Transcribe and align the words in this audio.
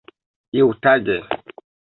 iutage 0.57 1.15